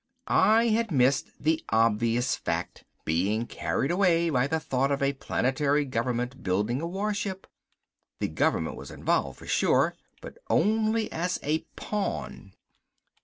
[0.25, 5.85] I had missed the obvious fact, being carried away by the thought of a planetary
[5.85, 7.45] government building a warship.
[8.19, 12.53] The government was involved for sure but only as a pawn.